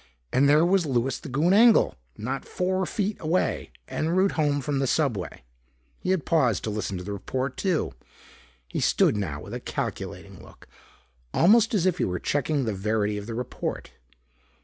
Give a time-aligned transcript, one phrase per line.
[0.33, 3.69] And there was Louis the Goon Engel, not four feet away.
[3.87, 5.43] En route home from the subway,
[5.99, 7.93] he had paused to listen to the report too.
[8.67, 10.67] He stood now with a calculating look,
[11.35, 13.91] almost as if he were checking the verity of the report.